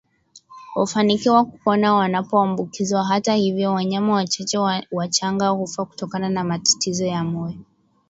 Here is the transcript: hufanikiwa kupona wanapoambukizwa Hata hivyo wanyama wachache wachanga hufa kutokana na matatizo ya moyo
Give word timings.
hufanikiwa 0.73 1.45
kupona 1.45 1.93
wanapoambukizwa 1.93 3.03
Hata 3.03 3.33
hivyo 3.33 3.73
wanyama 3.73 4.13
wachache 4.13 4.57
wachanga 4.91 5.47
hufa 5.49 5.85
kutokana 5.85 6.29
na 6.29 6.43
matatizo 6.43 7.05
ya 7.05 7.23
moyo 7.23 7.57